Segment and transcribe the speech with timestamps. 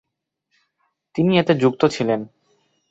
[1.15, 2.19] তিনি এতে যুক্ত ছিলেন।